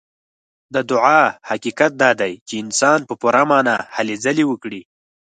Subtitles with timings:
[0.73, 4.81] د دعا حقيقت دا دی چې انسان په پوره معنا هلې ځلې وکړي.